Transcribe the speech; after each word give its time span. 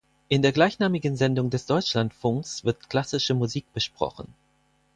In 0.29 0.41
der 0.41 0.51
gleichnamigen 0.51 1.15
Sendung 1.15 1.51
des 1.51 1.67
Deutschlandfunks 1.67 2.63
wird 2.65 2.89
klassische 2.89 3.35
Musik 3.35 3.71
besprochen. 3.71 4.33